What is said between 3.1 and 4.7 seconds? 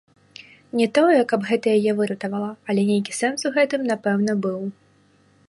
сэнс у гэтым, напэўна, быў.